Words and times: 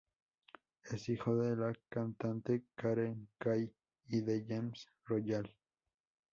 Es 0.85 1.09
hijo 1.09 1.35
de 1.37 1.55
la 1.55 1.73
cantante 1.87 2.63
Karen 2.73 3.29
Kay 3.37 3.71
y 4.07 4.21
de 4.21 4.43
James 4.49 4.89
Royal. 5.05 5.55